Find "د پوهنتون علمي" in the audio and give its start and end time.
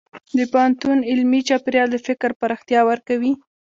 0.37-1.41